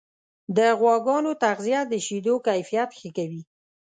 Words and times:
د 0.57 0.59
غواګانو 0.79 1.31
تغذیه 1.43 1.81
د 1.87 1.93
شیدو 2.05 2.35
کیفیت 2.47 2.89
ښه 2.99 3.09
کوي. 3.17 3.41